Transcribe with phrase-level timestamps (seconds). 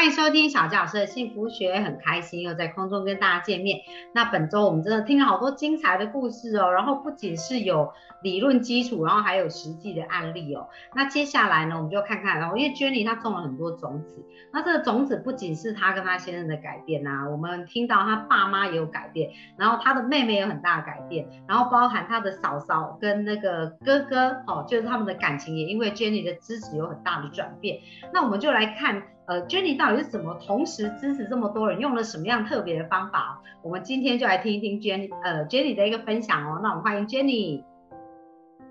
[0.00, 3.80] 欢迎收听小教师的幸福学，很开心又在空中跟大家见面。
[4.14, 7.92] 那本周我们真的听了好多精彩的故事哦，然后不仅是有
[8.22, 10.68] 理论基础，然后还有实际的案例哦。
[10.94, 14.24] 那接下来呢，我们就看看，然后因为 Jenny 她种了很多种子，
[14.54, 27.80] 那这个种子不仅是她跟她先生的改变呐，我们听到她爸妈也有改变，然后她的妹妹有很大的改变，然后包含她的嫂嫂跟那个哥哥哦，就是他们的感情也因为 Jenny 的支持有很大的转变。
[28.14, 29.02] 那我们就来看。
[29.30, 31.78] 呃，Jenny 到底是怎么同时支持这么多人？
[31.78, 33.40] 用了什么样特别的方法？
[33.62, 36.58] 我们今天就来听一听 Jenny 呃 Jenny 的一个分享哦。
[36.60, 37.62] 那我们欢迎 Jenny。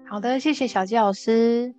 [0.06, 1.74] 好的，谢谢小鸡老师。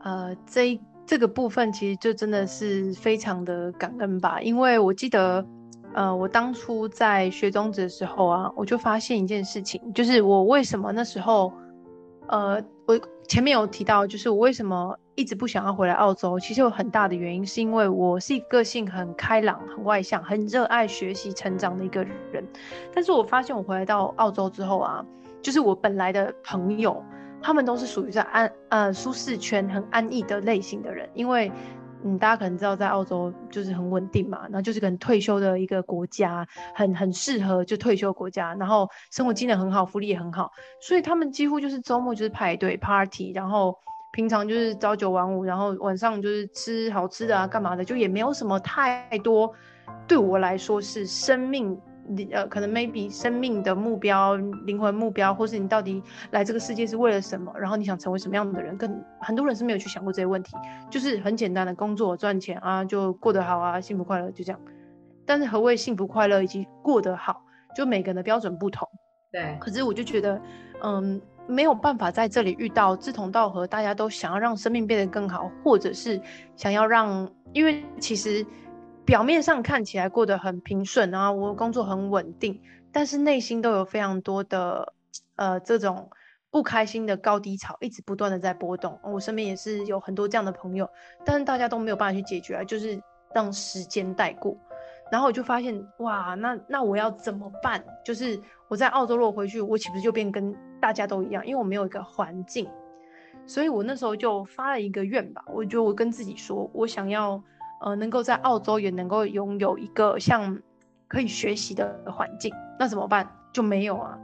[0.00, 5.44] 呃，这这个部分其实就真的是非常的感恩吧，因为我记得，
[5.92, 11.52] 呃，我当初在学中子的时候啊，我就发现一件事情，就是我为什么那时候，
[12.28, 14.98] 呃，我前面有提到，就是我为什么。
[15.18, 22.46] 一直不想要回来澳洲，其实有很大的原因，是因为我是一个性很开朗、很外向、很热爱学习、成长的一个人。
[22.94, 25.04] 但是我发现我回来到澳洲之后啊，
[25.42, 27.02] 就是我本来的朋友，
[27.42, 31.50] 他们都是属于在安呃舒适圈、很安逸的类型的人，因为
[32.04, 43.76] 嗯，大家可能知道在澳洲就是很稳定嘛，然后就是个退休的一个国家，很很适合就退休国家，然后生活机能很好，福利也很好，所以他们几乎就是周末就是派对 party，然后。
[44.18, 49.54] 平常就是朝九晚五，然后晚上就是吃好吃的啊，干嘛的，就也没有什么太多。
[50.08, 51.80] 对我来说是生命，
[52.32, 56.02] 呃，可能 maybe 生命的目标、灵魂目标，或是你到底
[56.32, 57.52] 来这个世界是为了什么？
[57.56, 58.76] 然后你想成为什么样的人？
[58.76, 60.56] 跟很多人是没有去想过这些问题，
[60.90, 64.60] 就是很简单的工作赚钱啊，就过得好啊，幸福快乐就这样。
[65.24, 67.40] 但是何谓幸福快乐以及过得好，
[67.76, 68.88] 就每个人的标准不同。
[69.30, 69.56] 对。
[69.60, 70.40] 可是我就觉得，
[70.82, 71.22] 嗯。
[71.48, 76.20] 没有办法在这里遇到志同道合，大家都想要让生命变得更好，或者是
[76.54, 78.46] 想要让，因为其实
[79.04, 82.60] 表面上看起来过得很平顺，啊我工作很稳定，
[82.92, 84.92] 但是内心都有非常多的
[85.36, 86.10] 呃这种
[86.50, 88.98] 不开心的高低潮，一直不断的在波动。
[89.02, 90.88] 我身边也是有很多这样的朋友，
[91.24, 93.00] 但是大家都没有办法去解决啊，就是
[93.34, 94.54] 让时间带过。
[95.10, 97.82] 然后我就发现，哇，那那我要怎么办？
[98.04, 98.38] 就是
[98.68, 101.46] 我在澳洲落回去，我岂不是就变跟大家都一样？
[101.46, 102.68] 因为我没有一个环境，
[103.46, 105.42] 所以我那时候就发了一个愿吧。
[105.46, 107.42] 我觉得我跟自己说，我想要，
[107.80, 110.58] 呃，能够在澳洲也能够拥有一个像
[111.06, 112.54] 可以学习的环境。
[112.78, 113.26] 那怎么办？
[113.50, 114.18] 就没有啊。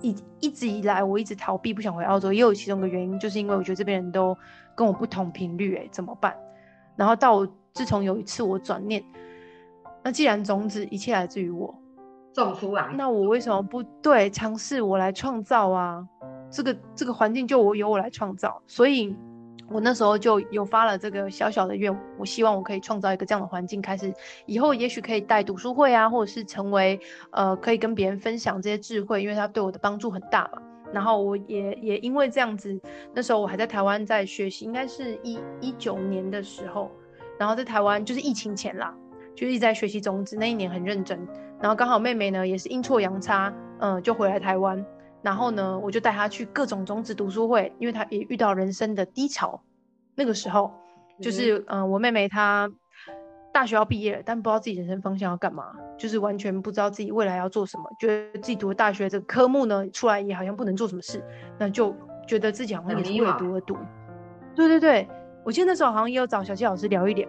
[0.00, 4.34] 一一直以来，我一直逃避，不想回澳洲，也有其中一个原因，就是因为我觉得这边人都
[4.74, 6.34] 跟我不同频率，哎，怎么办？
[6.96, 9.04] 然后到我自从有一次我转念。
[10.02, 11.74] 那既然种子一切来自于我，
[12.32, 16.06] 种出来，那我为什么不对尝试我来创造啊？
[16.50, 19.14] 这个这个环境就我由我来创造，所以
[19.68, 24.12] 我那时候就有发了这个小小的愿，我希望我可以创造一个这样的环境，开始
[24.46, 26.98] 以后也许可以带读书会啊，或者是成为
[27.30, 30.62] 呃可以跟别人分享这些智慧，因为它对我的帮助很大嘛。
[30.92, 32.80] 然后我也也因为这样子，
[33.14, 36.90] 那时候我还在台湾在学习，应该是一一九年的时候，
[37.38, 38.92] 然后在台湾就是疫情前啦。
[39.40, 41.18] 就一直在学习种子，那一年很认真，
[41.58, 44.84] 然后刚好妹妹呢也是阴错阳差，嗯，就回来台湾，
[45.22, 49.58] 然后呢我就带她去各种种子读书会，因为她也遇到人生的低潮，
[50.14, 50.70] 那个时候
[51.22, 52.70] 就是嗯，我妹妹她
[53.50, 61.24] 大学要毕业了，但不知道自己人生方向要干嘛，就是完全不知道自己未来要做什么，觉得自己读大学这个科目呢出来也好像不能做什么事，
[61.58, 61.96] 那就
[62.26, 63.74] 觉得自己好像也是为了读而读，
[64.54, 65.08] 对对对，
[65.46, 67.26] 我记得那时候好像也有找小七老师聊一聊。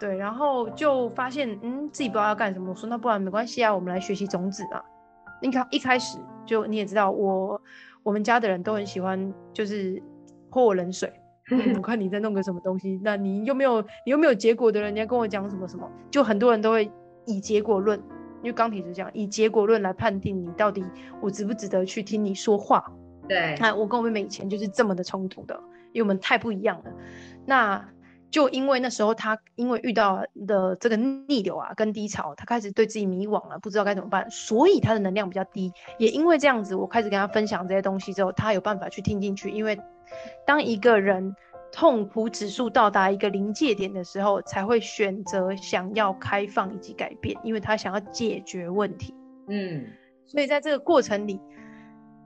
[0.00, 2.70] 对，然后就发现，嗯，自己不知道要干什么。
[2.70, 4.84] 我说那不然没关系啊，我们来学习种子啊。
[5.40, 7.60] 你看一开始就你也知道，我
[8.02, 10.02] 我们家的人都很喜欢，就是
[10.50, 11.12] 泼我冷水。
[11.76, 15.90] 我看你在弄个什么东西，那你又没有你又没有结果的人，你要跟我讲什么什么？
[16.10, 16.90] 就很多人都会
[17.26, 17.98] 以结果论，
[18.42, 20.82] 因为钢铁是这样，以结果论来判定你到底
[21.20, 22.84] 我值不值得去听你说话。
[23.28, 25.54] 对，那我跟我妹妹以前就是这么的冲突的，
[25.92, 26.90] 因为我们太不一样了。
[27.46, 27.88] 那。
[28.34, 35.72] 就因为那时候他因为遇到的这个逆流啊跟低潮，他开始对自己迷惘了，不知道该怎么办，所以他的能量比较低。
[36.00, 39.50] 也因为这样子，我开始跟他分享这些东西之后，他有办法去听进去。
[39.50, 39.78] 因为
[40.44, 41.36] 当一个人
[41.70, 49.14] 痛苦指数到达一个临界点的时候，才会选择想要开放以及改变，因为他想要解决问题。
[49.46, 49.86] 嗯，
[50.26, 51.40] 所以在这个过程里，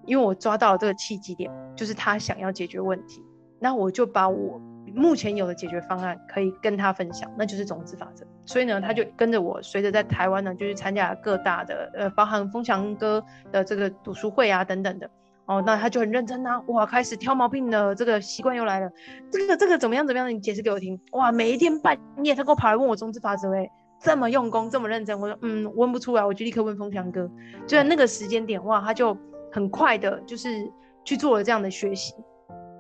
[0.07, 3.23] 因为我抓到了这个契机点，就是他想要解决问题，
[3.61, 4.59] 那我就把我。
[4.95, 8.27] 目前有的解决方案可以跟他分享，那就是种子法则。
[8.47, 15.11] 所以呢，他就跟着我，随着在台湾呢，就去参加各大的呃，包含风强哥的这个读书会啊等等的。
[15.47, 18.91] 哦，那他就很认真呐，哇，开始挑毛病的这个习惯又来了。
[19.31, 20.29] 这个这个怎么样怎么样？
[20.29, 21.01] 你解释给我听。
[21.13, 23.67] 哇，每一天半夜他给我跑来问我种子法则，哎，
[23.99, 25.19] 这么用功，这么认真。
[25.19, 27.27] 我说，嗯，问不出来，我就立刻问风强哥。
[27.67, 29.17] 就在那个时间点，哇，他就
[29.51, 30.71] 很快的，就是
[31.03, 32.15] 去做了这样的学习，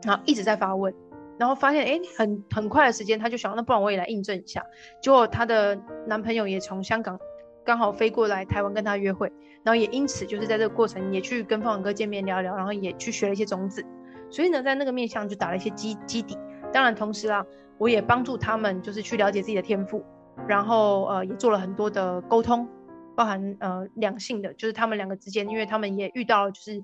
[0.04, 0.92] 然后一直在发问。
[1.38, 4.64] 然后发现，哎，很很快的时间，他就想，那不然我也来印证一下。
[5.00, 7.18] 结果她的男朋友也从香港
[7.64, 9.32] 刚好飞过来台湾跟她约会，
[9.62, 13.84] 然后也因此就是在这个过程也去跟凤凰哥见面聊聊，然后也去学了一些种子。
[14.30, 16.36] 所以呢，在那个面向就打了一些基基底。
[16.72, 17.46] 当然，同时啊，
[17.78, 20.04] 我也帮助他们就是去了解自己的天赋，
[20.48, 22.68] 然后呃也做了很多的沟通，
[23.14, 26.82] 包含呃两性的，就是他们两个之间，因为他们也遇到了就是。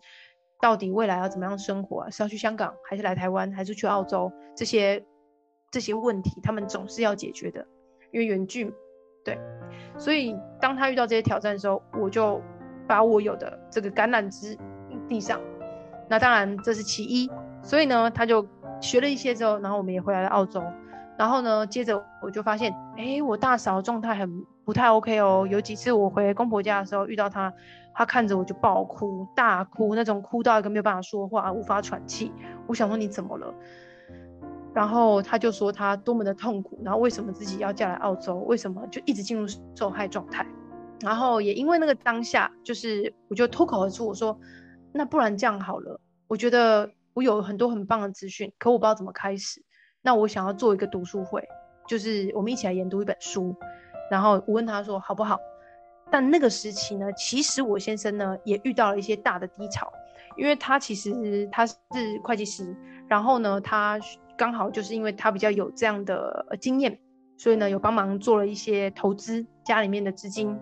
[0.65, 2.09] 到底未来要怎么样生活啊？
[2.09, 4.33] 是要去香港，还是来台湾，还是去澳洲？
[4.57, 5.05] 这些
[5.71, 7.67] 这些问题，他们总是要解决的，
[8.13, 8.73] 因为远距，
[9.23, 9.39] 对。
[9.99, 12.41] 所以当他遇到这些挑战的时候，我就
[12.89, 14.57] 把我有的这个橄榄枝
[15.07, 15.39] 递上。
[16.09, 17.31] 那当然这是其一。
[17.63, 18.49] 所以呢，他就
[18.81, 20.63] 学了一些之后，然后我们也回来了澳洲。
[21.19, 25.47] 然后呢，接着我就发现，哎，我大嫂状态很不太 OK 哦。
[25.47, 27.53] 有几次我回公婆家的时候遇到她。
[27.95, 32.33] 他看着我就爆哭，大哭，那种哭到一个没有办法说话，无法喘气。
[32.67, 33.55] 我想说你怎么了？
[34.75, 38.39] 然后他就说他多么的痛苦，然后为什么自己要嫁来澳洲？
[38.41, 39.47] 为什么就一直进入
[39.77, 40.45] 受害状态？
[41.01, 44.37] 然后也因为那个当下，就是我就脱口而出，我说
[44.93, 49.63] 那不然这样好了，我觉得我有很多很棒的资讯，可我不知道怎么开始。
[50.03, 51.47] 那我想要做一个读书会，
[51.87, 53.55] 就是我们一起来研读一本书。
[54.11, 55.39] 然后我问他说好不好？
[56.11, 59.93] 但那个时期呢，其实我先生呢也遇到了一些大的低潮，
[60.37, 61.77] 因为他其实他是
[62.23, 62.77] 会计师，
[63.09, 63.99] 然后呢，他
[64.37, 66.97] 刚好就是因为他比较有这样的经验，
[67.37, 70.57] 所以呢有帮忙做了一些投资家里面的资金。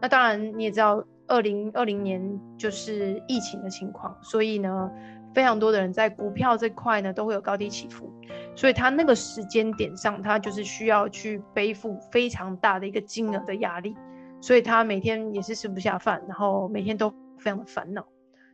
[0.00, 2.20] 那当然你也知道，二零二零年
[2.58, 4.90] 就是疫情的情况，所以呢
[5.32, 8.12] 非常多的人在股票这块呢都会有高低起伏，
[8.54, 13.96] 所以他那个时间点上，他就是需要去背负非常大的一个金额的压力。
[14.42, 17.08] 所以他每天也是吃不下饭，然后每天都
[17.38, 18.04] 非常的烦恼，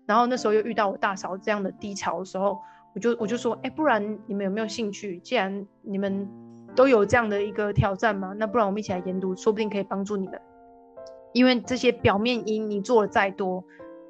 [0.04, 2.58] 然后那时候又遇到我大嫂这样的低潮的时候，
[2.94, 5.18] 我就我就说，哎，不然你们有没有兴趣？
[5.20, 6.28] 既然你们
[6.76, 10.38] 都有这样的一个挑战嘛，那不然我们一起来研读，说不定可以帮助你们。
[11.32, 13.64] 因为这些表面因你做的再多，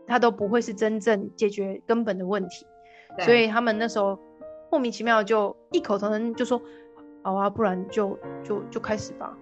[0.06, 2.66] 它都不会是真正解决根本的问题。
[3.20, 4.18] 所以他们那时候
[4.70, 6.60] 莫名其妙就异口同声就说，
[7.22, 9.36] 好啊，不然就就就开始吧。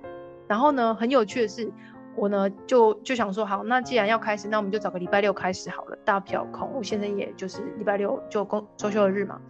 [0.46, 1.72] 然后呢，很有趣的是。
[2.16, 6.70] 我呢就就想说，好，那既然要开始，那我们就找个礼拜六开始好了，大票空。
[6.74, 9.40] 我现在也就是礼拜六就公周休的日嘛。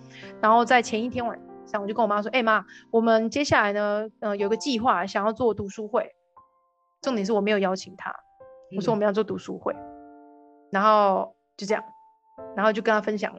[0.40, 6.10] 然后在前一天晚上，我就跟我妈说，哎妈，我们接下来呢，呃，有个计划，想要做读书会。
[7.02, 8.14] 重点是我没有邀请他，
[8.76, 9.74] 我说我们要做读书会，
[10.72, 11.84] 然后就这样，
[12.56, 13.38] 然后就跟他分享了。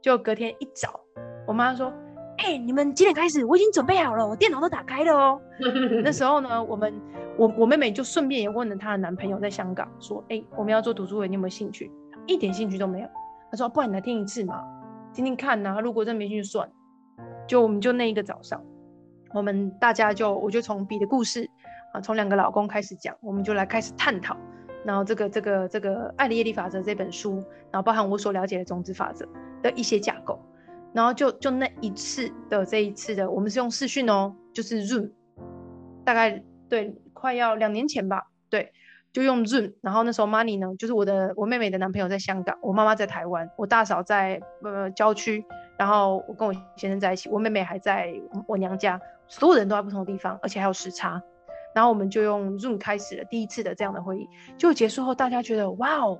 [0.00, 1.00] 就隔天一早，
[1.46, 1.92] 我妈说。
[2.38, 3.44] 哎，你们几点开始？
[3.44, 5.40] 我已经准备好了，我电脑都打开了哦。
[6.02, 6.94] 那时候呢，我们
[7.36, 11.90] 我我妹妹就顺便也问了她的男朋友在香港，说：哎，我们要做读书会，你有没有兴趣？
[12.26, 13.08] 一点兴趣都没有。
[13.50, 14.62] 她说：不然你来听一次嘛，
[15.12, 15.80] 听听看呐。
[15.80, 16.68] 如果真没兴趣算。
[17.46, 18.62] 就我们就那一个早上，
[19.32, 21.48] 我们大家就我就从笔的故事
[21.92, 24.36] 啊，从两个老公开始讲，我们就来开始探讨。
[24.84, 29.26] 然后这个这个这个《爱的业力法则》这本书，然后包含我所了解的种子法则
[29.62, 30.38] 的一些架构。
[30.92, 35.10] 然后就就那一次的这一次的，我们是用视讯哦，就是 Zoom，
[36.04, 38.72] 大概对快要两年前吧，对，
[39.12, 39.74] 就用 Zoom。
[39.82, 45.44] 然后那时候 Money 呢，就是我的我妹妹的男朋友在香港，我妈妈在台湾，我大嫂在呃郊区，
[45.78, 48.12] 然后我跟我先生在一起，我妹妹还在
[48.46, 51.22] 我娘家，所有人都在不同的地方，而且还有时差。
[51.74, 56.18] 然后我们就用 Zoom 开始了第一次的这样的会议，就结束后大家觉得哇哦，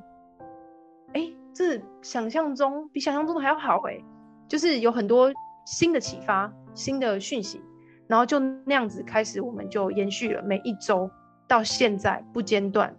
[1.15, 3.99] 哎，这想象中比想象中的还要好哎。
[4.49, 5.31] 就是有很多
[5.67, 7.61] 新的启发、新的讯息，
[8.07, 11.11] 然后就那样子开始，我们就延续了每一周
[11.47, 12.95] 到现在不间断，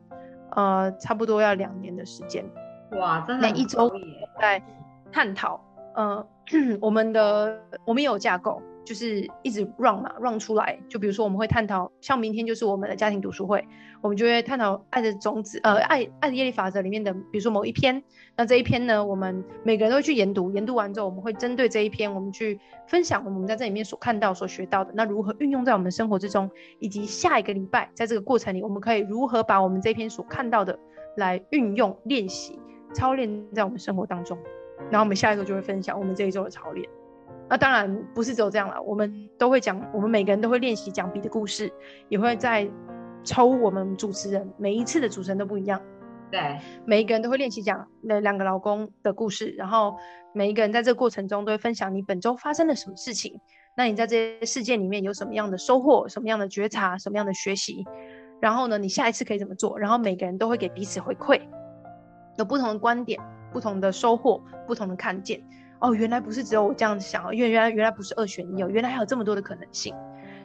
[0.51, 2.45] 呃，差不多要两年的时间。
[2.91, 3.91] 哇，真的每一周
[4.39, 4.61] 在
[5.11, 5.59] 探讨，
[5.95, 6.25] 呃，
[6.79, 8.61] 我们的我们也有架构。
[8.89, 10.75] 就是一直 run 嘛，run 出来。
[10.89, 13.63] 就比如说，我们会探讨，像明天就是我们的家庭读书会，
[14.01, 18.01] 我们就会探讨爱的种子，呃，爱爱的业力法则里面的，比如说某一篇。
[18.35, 30.79] 那这一篇呢，我们每个人都会去研读，研读完之后，我们会针对这一篇，我们去分享我们在这里面所看到、所学到的，那如何运用在我们生活之中，以及下一个礼拜在这个过程里，我们可以如何把我们这篇所看到的
[31.17, 32.59] 来运用、练习、
[32.95, 34.35] 操练在我们生活当中。
[34.89, 36.89] 然后我们下一周就会分享我们这一周的操练。
[37.49, 41.71] 那当然不是只有这样了，我们都会讲，我们每个人都会练习讲笔的故事，
[42.07, 42.69] 也会在
[43.23, 45.81] 抽我们主持人，每一次的主持人都不一样。
[46.31, 49.97] 对，每一个人都会练习讲那两个老公的故事，然后
[50.31, 53.39] 每一个人在这个过程中都会分享你本周发生了什么事情，
[53.75, 57.83] 那你在这些事件里面有什么样的收获，什么样的觉察，什么样的学习，
[58.39, 59.79] 然后呢，你下一次可以怎么做？
[59.79, 61.41] 然后每个人都会给彼此回馈，
[62.37, 63.19] 有不同的观点，
[63.51, 65.41] 不同的收获，不同的看见。
[65.79, 69.95] 哦，原来不是只有我这样想，因为原来原来不是二选一哦，原来还有这么多的可能性。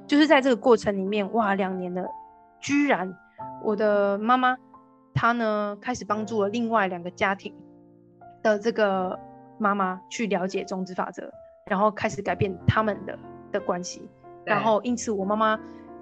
[0.06, 2.06] 就是在这个过程里面，哇，两年了，
[2.60, 3.14] 居然
[3.62, 4.56] 我的妈妈。
[5.16, 7.54] 她呢，开始帮助了另外两个家庭
[8.42, 9.16] 的这个
[9.58, 11.30] 妈妈去了解种子法则，
[11.70, 13.16] 然后开始改变他们的
[13.52, 14.02] 的关系。
[14.44, 15.56] 然后，因此我妈妈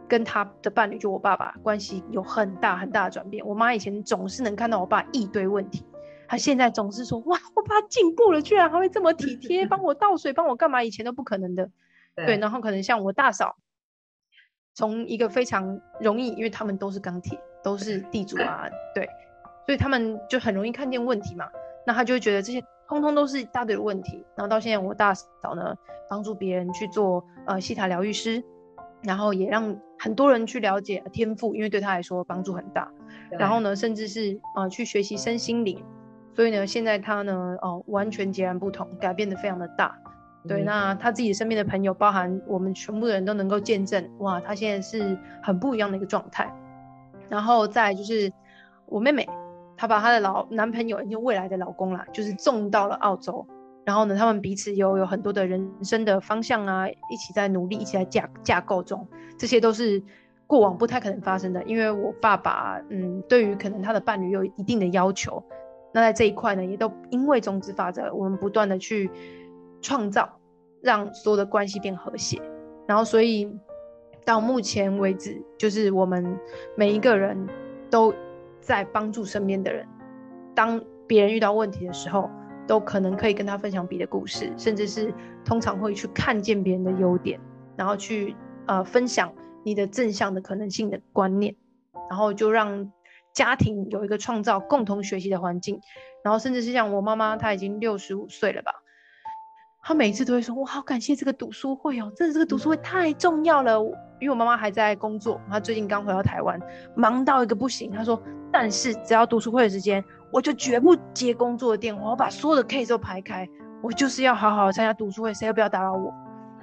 [0.08, 3.46] 跟她的伴侣，就我爸爸，关系有很大很大的转变。
[3.46, 5.84] 我妈以前总是能看到我爸一堆问题，
[6.32, 10.82] 她现在总是说：“哇，我爸进步了，居然还会这么体贴， 帮我倒水，帮我干嘛？
[10.82, 11.70] 以前都不可能的。”
[12.16, 13.58] 对，然后可能像我大嫂，
[14.72, 17.38] 从一个非常容易，因为他们都是钢铁。
[17.62, 19.06] 都是地主啊，对，
[19.66, 21.50] 所以他们就很容易看见问题嘛，
[21.86, 24.24] 那他就会觉得这些通通都是一大堆的问题。
[24.34, 25.76] 然后到现在，我大嫂呢
[26.08, 28.42] 帮助别人去做呃西塔疗愈师，
[29.02, 32.90] 然后也让很多人去了解天赋，因为对他来说帮助很大。
[33.30, 35.84] 然后呢，甚至是呃去学习身心灵，
[36.34, 39.98] 所以呢，现在他呢哦完全截然不同，改变的非常的大。
[40.48, 46.52] 对，那他自己身边的朋友，包含我们全部的人都能够见证，哇，他现在是很不一样的一个状态。
[47.28, 48.32] 然后再就是
[48.86, 49.28] 我妹妹，
[49.76, 53.46] 她把她的老男朋友，就未来的老公啦，就是送到了澳洲。
[53.84, 59.06] 然后呢，他们彼此有有很多的人生的方向啊，一起在努力，一起在架架构中。
[59.38, 60.02] 这些都是
[60.48, 65.40] 过往不太可能发生的，因为我爸爸，嗯，对于可能他的伴侣有一定的要求。
[65.92, 69.10] 那在这一块呢，也都因为种子法则，我们不断的去
[69.80, 70.38] 创造，
[70.80, 72.40] 让所有的关系变和谐。
[72.86, 73.50] 然后所以。
[74.24, 76.38] 到目前为止，就是我们
[76.76, 77.36] 每一个人
[77.90, 78.14] 都
[78.60, 79.84] 在帮助身边的人。
[80.54, 82.30] 当别人遇到问题的时候，
[82.64, 85.12] 都可能可以跟他分享别的故事，甚至是
[85.44, 87.40] 通常会去看见别人的优点，
[87.76, 89.32] 然后去呃分享
[89.64, 91.56] 你的正向的可能性的观念，
[92.08, 92.92] 然后就让
[93.32, 95.80] 家庭有一个创造共同学习的环境。
[96.24, 98.72] 然后甚至是像我妈妈，她已经六十五岁了吧。
[99.82, 103.82] 她每次都会说：“我好感谢这个读书会哦，真的这个读书会太重要了。”
[104.20, 106.60] 因为我妈妈还在工作，她最近刚回到台湾，
[106.94, 107.90] 忙到一个不行。
[107.90, 108.22] 她说
[108.52, 113.48] ：“但是只要读书会的时间，我就绝不接工作的电话，我把所有的 case 都排开，
[113.82, 116.14] 我就是要好好参加读书会，谁也不要打扰我。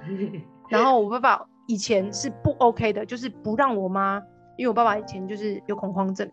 [0.70, 4.16] ”然后我爸爸以前是不 OK 的，就是不让我妈，
[4.56, 6.26] 因为我爸爸以前就是有恐慌症，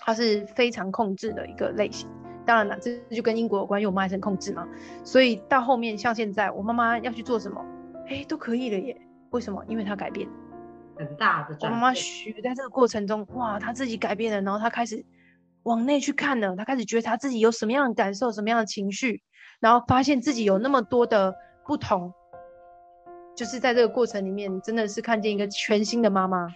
[0.00, 2.08] 他是非常控制的一个类型。
[2.46, 4.66] 当然了，这就跟英国有关，因为我妈还是控制嘛。
[5.04, 7.64] 所以到后面，像现在我妈妈要去做什么，
[8.08, 8.96] 哎，都可以了耶。
[9.30, 9.62] 为什么？
[9.68, 10.28] 因为她改变
[10.96, 11.56] 很大的。
[11.60, 15.04] 我妈妈学在这个过程中，哇，她自己改变了，然后她开始
[15.62, 19.22] 往内去看了，她开始觉察自己有什么样的感受，什么样的情绪，
[19.60, 21.32] 然后发现自己有那么多的
[21.66, 22.12] 不同，
[23.36, 26.48] 就是在这个过程里面，真的是看见一个全新的妈妈。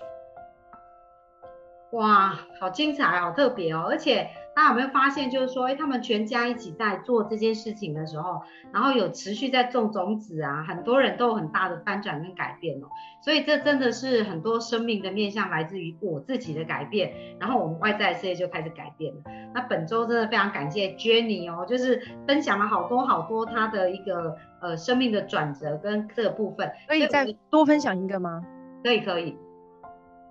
[1.95, 3.87] 哇，好精彩，好特别哦！
[3.89, 12.89] 而且大家有没有发现，就是说，哎，他们全家一起在做这件事情的时候，然后有持续在种种子啊，很多人都有很大的翻转跟改变哦。
[13.23, 19.21] 所以这真的是很多生命的面向来自于我自己的改变，然后我们外在世界就开始改变了。
[19.55, 26.73] 那本周真的非常感谢 Jenny 哦，就是分享了好多好多她的一个呃生命的转折跟这个部分。
[26.89, 28.43] 可以再多分享一个吗？
[28.83, 29.37] 可以，可以。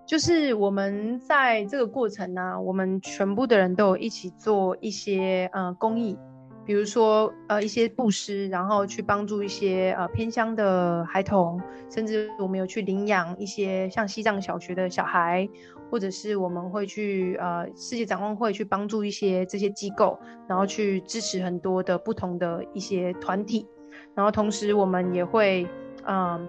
[0.06, 6.18] 就是我们在这个过程呢，我们全部的人都有一起做一些呃公益，
[6.66, 15.48] 比如说呃一些布施，然后去帮助一些呃偏乡的孩童，甚至我们有去领养一些像西藏小学的小孩，
[15.90, 20.20] 或者是我们会去呃世界展望会去帮助一些这些机构，
[20.50, 23.66] 然后去支持很多的不同的一些团体，
[24.14, 25.66] 然后同时我们也会
[26.06, 26.46] 嗯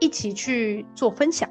[0.00, 1.48] 一起去做分享。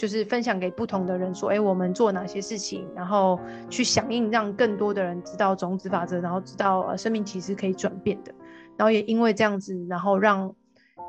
[0.00, 3.38] 就是分享给不同的人说，哎，我们做哪些事情，然后
[3.68, 8.32] 去响应，让更多的人知道种子法则，然后知道呃生命其实可以转变的，
[8.78, 10.50] 然后也因为这样子，然后让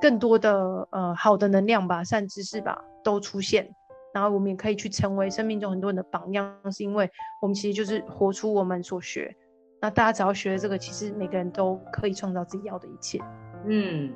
[0.02, 3.74] 更多的呃好的能量吧、善知识吧都出现，
[4.14, 7.10] 然后我们也可以去成为生命中很多人的榜样，是因为
[7.42, 9.34] 我们其实就是活出我们所学。
[9.82, 13.22] 那大家只要学了这个，其实每个人都可以创造自己要的一切。
[13.66, 14.12] 嗯，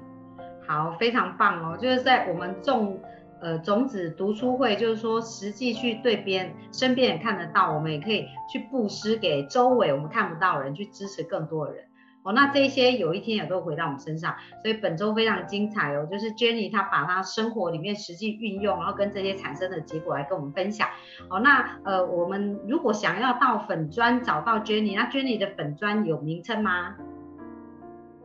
[0.67, 2.99] 好，非常棒哦，就是在我们种。
[3.41, 11.85] 呃，种子读书会就是说，实际去对边身边人看得到，我们也可以去布施给周围我们看不到人，去支持更多的人。
[12.23, 20.87] 哦，那这些有一天也都回到我们身上，所以本周非常精彩哦，就是 Jenny 她把她生活里面实际运用，然后跟这些产生的结果来跟我们分享。
[21.29, 26.95] 哦，那呃，我们如果想要到粉砖找到 Jenny，那 Jenny 的粉砖有名称吗？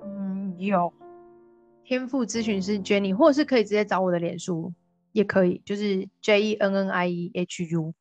[0.02, 0.94] 嗯，有，
[1.84, 4.72] 天赋咨询师 Jenny，或是可以直接找我的脸书，
[5.12, 7.94] 也可以，就是 J E N N I E H U。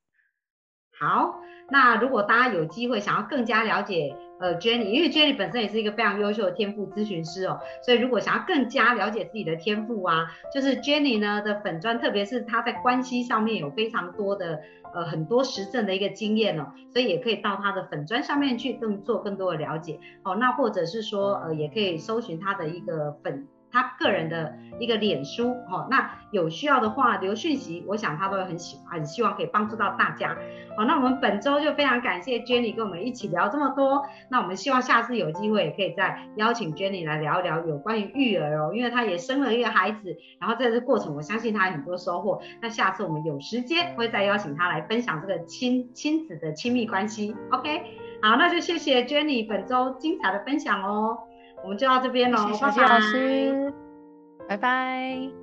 [0.99, 1.39] 好，
[1.71, 4.15] 那如果大家有机会想要更加了解。
[4.41, 14.61] 呃，Jenny，因为 Jenny 本身也是一个非常优秀的天赋咨询师哦，所以如果想要更加了解自己的天赋啊，就是 Jenny 呢的粉砖，特别是她在关系上面有非常多的
[14.93, 23.45] 呃很多实证的一个经验哦，所以也可以到她的粉砖上面去更做更多的了解哦，那或者是说呃也可以搜寻她的一个粉。
[23.71, 30.35] 他个人的一个脸书，哦，那有需要的话留讯息，我想他都会很喜很希望可以帮助到大家，
[30.77, 47.81] 好，那我们本周就非常感谢 Jenny 跟我们一起聊这么多，那我们希望下次有机会也可以再邀请 Jenny 来聊一聊有关于育儿哦，因为她也生了一个孩子，然后在这过程我相信她有很多收获，那下次我们有时间会再邀请她来分享这个亲亲子的亲密关系，OK，
[48.21, 51.17] 好，那就谢谢 Jenny 本周精彩的分享哦。
[51.63, 53.73] 我们就到这边喽，谢谢老师，
[54.47, 55.38] 拜拜。